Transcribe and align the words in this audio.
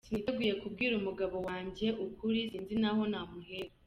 Siniteguye 0.07 0.53
kubwira 0.61 0.93
umugabo 0.95 1.35
wanjye 1.47 1.87
ukuri 2.05 2.39
sinzi 2.49 2.75
naho 2.81 3.01
namuhera. 3.11 3.71